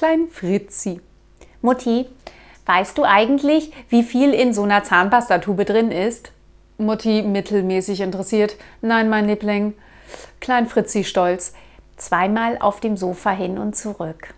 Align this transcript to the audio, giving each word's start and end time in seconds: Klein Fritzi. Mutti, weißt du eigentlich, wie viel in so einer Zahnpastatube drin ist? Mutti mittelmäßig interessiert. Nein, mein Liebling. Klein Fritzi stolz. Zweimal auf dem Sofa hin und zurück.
Klein 0.00 0.28
Fritzi. 0.30 0.98
Mutti, 1.60 2.06
weißt 2.64 2.96
du 2.96 3.04
eigentlich, 3.04 3.70
wie 3.90 4.02
viel 4.02 4.32
in 4.32 4.54
so 4.54 4.62
einer 4.62 4.82
Zahnpastatube 4.82 5.66
drin 5.66 5.90
ist? 5.90 6.32
Mutti 6.78 7.20
mittelmäßig 7.20 8.00
interessiert. 8.00 8.56
Nein, 8.80 9.10
mein 9.10 9.26
Liebling. 9.26 9.74
Klein 10.40 10.68
Fritzi 10.68 11.04
stolz. 11.04 11.52
Zweimal 11.98 12.56
auf 12.60 12.80
dem 12.80 12.96
Sofa 12.96 13.32
hin 13.32 13.58
und 13.58 13.76
zurück. 13.76 14.32